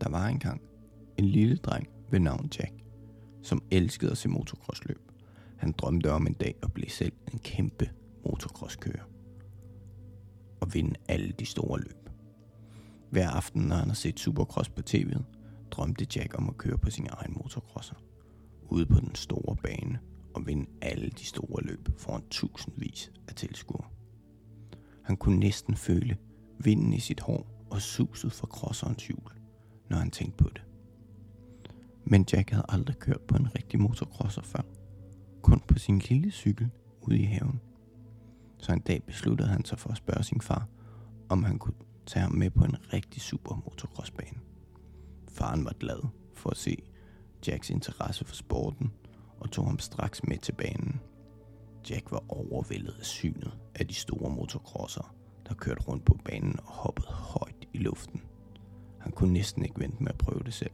Der 0.00 0.08
var 0.10 0.26
engang 0.26 0.60
en 1.18 1.24
lille 1.24 1.56
dreng 1.56 1.88
ved 2.10 2.20
navn 2.20 2.50
Jack, 2.58 2.72
som 3.42 3.62
elskede 3.70 4.10
at 4.10 4.18
se 4.18 4.28
motocrossløb. 4.28 5.00
Han 5.56 5.72
drømte 5.72 6.12
om 6.12 6.26
en 6.26 6.32
dag 6.32 6.54
at 6.62 6.72
blive 6.72 6.90
selv 6.90 7.12
en 7.32 7.38
kæmpe 7.38 7.90
motocrosskører 8.24 9.04
og 10.60 10.74
vinde 10.74 10.94
alle 11.08 11.32
de 11.32 11.46
store 11.46 11.80
løb. 11.80 12.08
Hver 13.10 13.28
aften, 13.30 13.62
når 13.62 13.76
han 13.76 13.88
har 13.88 13.94
set 13.94 14.20
Supercross 14.20 14.68
på 14.68 14.82
tv'et, 14.90 15.22
drømte 15.70 16.06
Jack 16.16 16.38
om 16.38 16.48
at 16.48 16.58
køre 16.58 16.78
på 16.78 16.90
sin 16.90 17.06
egen 17.10 17.34
motocrosser. 17.36 17.94
Ude 18.68 18.86
på 18.86 19.00
den 19.00 19.14
store 19.14 19.56
bane 19.56 19.98
og 20.34 20.46
vinde 20.46 20.70
alle 20.82 21.10
de 21.10 21.24
store 21.24 21.62
løb 21.62 21.88
foran 21.98 22.22
tusindvis 22.30 23.12
af 23.28 23.34
tilskuere. 23.34 23.88
Han 25.02 25.16
kunne 25.16 25.38
næsten 25.38 25.76
føle 25.76 26.16
vinden 26.58 26.92
i 26.92 27.00
sit 27.00 27.20
hår 27.20 27.66
og 27.70 27.82
suset 27.82 28.32
fra 28.32 28.46
crosserens 28.46 29.06
hjul, 29.06 29.39
når 29.90 29.96
han 29.96 30.10
tænkte 30.10 30.44
på 30.44 30.48
det. 30.48 30.62
Men 32.04 32.26
Jack 32.32 32.50
havde 32.50 32.64
aldrig 32.68 32.98
kørt 32.98 33.20
på 33.20 33.36
en 33.36 33.54
rigtig 33.54 33.80
motocrosser 33.80 34.42
før. 34.42 34.62
Kun 35.42 35.60
på 35.60 35.78
sin 35.78 35.98
lille 35.98 36.30
cykel 36.30 36.70
ude 37.00 37.18
i 37.18 37.24
haven. 37.24 37.60
Så 38.58 38.72
en 38.72 38.80
dag 38.80 39.02
besluttede 39.02 39.48
han 39.48 39.64
sig 39.64 39.78
for 39.78 39.90
at 39.90 39.96
spørge 39.96 40.24
sin 40.24 40.40
far, 40.40 40.68
om 41.28 41.44
han 41.44 41.58
kunne 41.58 41.74
tage 42.06 42.22
ham 42.22 42.32
med 42.32 42.50
på 42.50 42.64
en 42.64 42.76
rigtig 42.92 43.22
super 43.22 43.62
motocrossbane. 43.64 44.38
Faren 45.28 45.64
var 45.64 45.72
glad 45.80 46.08
for 46.34 46.50
at 46.50 46.56
se 46.56 46.76
Jacks 47.46 47.70
interesse 47.70 48.24
for 48.24 48.34
sporten 48.34 48.92
og 49.38 49.50
tog 49.50 49.66
ham 49.66 49.78
straks 49.78 50.24
med 50.24 50.38
til 50.38 50.52
banen. 50.52 51.00
Jack 51.90 52.10
var 52.10 52.24
overvældet 52.28 52.96
af 52.98 53.04
synet 53.04 53.58
af 53.74 53.86
de 53.86 53.94
store 53.94 54.30
motocrosser, 54.30 55.14
der 55.48 55.54
kørte 55.54 55.82
rundt 55.82 56.04
på 56.04 56.18
banen 56.24 56.60
og 56.60 56.72
hoppede 56.72 57.08
højt 57.08 57.68
i 57.72 57.78
luften. 57.78 58.22
Han 59.00 59.12
kunne 59.12 59.32
næsten 59.32 59.62
ikke 59.64 59.80
vente 59.80 60.02
med 60.02 60.10
at 60.10 60.18
prøve 60.18 60.42
det 60.44 60.54
selv. 60.54 60.70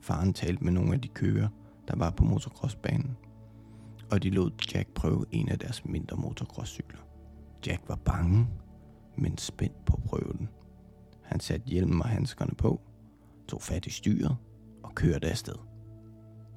Faren 0.00 0.32
talte 0.32 0.64
med 0.64 0.72
nogle 0.72 0.94
af 0.94 1.00
de 1.00 1.08
kører, 1.08 1.48
der 1.88 1.96
var 1.96 2.10
på 2.10 2.24
motocrossbanen, 2.24 3.16
og 4.10 4.22
de 4.22 4.30
lod 4.30 4.50
Jack 4.74 4.88
prøve 4.94 5.24
en 5.30 5.48
af 5.48 5.58
deres 5.58 5.84
mindre 5.84 6.16
motocrosscykler. 6.16 7.00
Jack 7.66 7.82
var 7.88 7.96
bange, 7.96 8.48
men 9.16 9.38
spændt 9.38 9.84
på 9.84 9.96
at 9.96 10.02
prøve 10.02 10.32
den. 10.38 10.48
Han 11.22 11.40
satte 11.40 11.66
hjelmen 11.66 12.02
og 12.02 12.08
handskerne 12.08 12.54
på, 12.54 12.80
tog 13.48 13.62
fat 13.62 13.86
i 13.86 13.90
styret 13.90 14.36
og 14.82 14.94
kørte 14.94 15.30
afsted. 15.30 15.54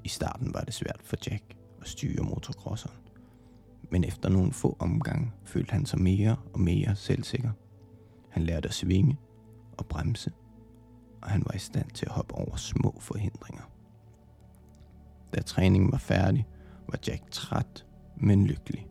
I 0.04 0.08
starten 0.08 0.54
var 0.54 0.62
det 0.62 0.74
svært 0.74 1.02
for 1.04 1.16
Jack 1.30 1.58
at 1.82 1.88
styre 1.88 2.24
motocrosseren, 2.24 2.98
men 3.92 4.04
efter 4.04 4.30
nogle 4.30 4.54
få 4.54 4.78
omgange 4.80 5.32
følte 5.44 5.72
han 5.72 5.86
sig 5.86 6.02
mere 6.02 6.36
og 6.54 6.60
mere 6.60 6.96
selvsikker. 6.96 7.52
Han 8.30 8.44
lærte 8.44 8.68
at 8.68 8.74
svinge 8.74 9.18
og 9.78 9.86
bremse, 9.86 10.32
og 11.22 11.30
han 11.30 11.44
var 11.46 11.56
i 11.56 11.60
stand 11.60 11.90
til 11.90 12.06
at 12.06 12.12
hoppe 12.12 12.36
over 12.36 12.56
små 12.56 12.98
forhindringer. 13.00 13.64
Da 15.36 15.42
træningen 15.42 15.92
var 15.92 15.98
færdig, 15.98 16.48
var 16.88 17.00
Jack 17.08 17.32
træt, 17.32 17.86
men 18.18 18.46
lykkelig. 18.48 18.88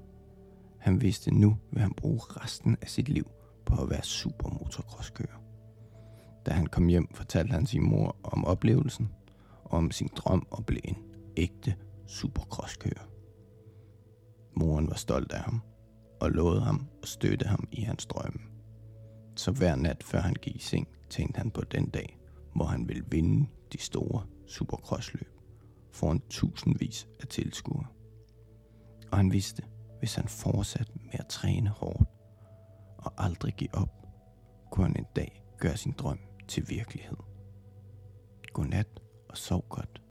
Han 0.78 1.00
vidste 1.00 1.30
nu, 1.30 1.56
vil 1.72 1.82
han 1.82 1.94
bruge 1.94 2.20
resten 2.20 2.76
af 2.82 2.88
sit 2.88 3.08
liv 3.08 3.30
på 3.66 3.82
at 3.82 3.90
være 3.90 4.02
supermotocrosskører. 4.02 5.42
Da 6.46 6.50
han 6.50 6.66
kom 6.66 6.86
hjem, 6.86 7.08
fortalte 7.14 7.52
han 7.52 7.66
sin 7.66 7.82
mor 7.82 8.16
om 8.22 8.44
oplevelsen 8.44 9.12
og 9.64 9.78
om 9.78 9.90
sin 9.90 10.08
drøm 10.16 10.46
at 10.58 10.66
blive 10.66 10.88
en 10.88 10.96
ægte 11.36 11.74
supercrosskører. 12.06 13.08
Moren 14.56 14.88
var 14.88 14.94
stolt 14.94 15.32
af 15.32 15.40
ham 15.40 15.60
og 16.20 16.30
lovede 16.30 16.60
ham 16.60 16.86
at 17.02 17.08
støtte 17.08 17.46
ham 17.46 17.68
i 17.72 17.80
hans 17.80 18.06
drømme. 18.06 18.40
Så 19.36 19.52
hver 19.52 19.76
nat 19.76 20.04
før 20.04 20.20
han 20.20 20.34
gik 20.34 20.56
i 20.56 20.58
seng, 20.58 20.88
tænkte 21.10 21.38
han 21.38 21.50
på 21.50 21.60
den 21.60 21.88
dag, 21.88 22.18
hvor 22.54 22.64
han 22.64 22.88
ville 22.88 23.04
vinde 23.10 23.48
de 23.72 23.78
store 23.78 24.26
supercrossløb 24.46 25.28
foran 25.92 26.20
tusindvis 26.30 27.08
af 27.20 27.26
tilskuere. 27.28 27.86
Og 29.10 29.16
han 29.16 29.32
vidste, 29.32 29.62
hvis 29.98 30.14
han 30.14 30.28
fortsatte 30.28 30.92
med 31.04 31.14
at 31.14 31.26
træne 31.26 31.70
hårdt 31.70 32.08
og 32.98 33.12
aldrig 33.24 33.54
give 33.54 33.74
op, 33.74 34.06
kunne 34.70 34.86
han 34.86 34.96
en 34.96 35.06
dag 35.16 35.44
gøre 35.58 35.76
sin 35.76 35.92
drøm 35.92 36.18
til 36.48 36.68
virkelighed. 36.68 37.16
Godnat 38.52 39.00
og 39.28 39.36
sov 39.36 39.64
godt. 39.68 40.02